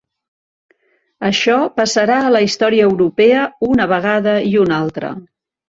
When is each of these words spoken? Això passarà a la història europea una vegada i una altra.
Això 1.29 1.57
passarà 1.81 2.17
a 2.29 2.33
la 2.37 2.43
història 2.47 2.89
europea 2.93 3.45
una 3.71 3.89
vegada 3.95 4.37
i 4.55 4.59
una 4.67 4.83
altra. 4.83 5.17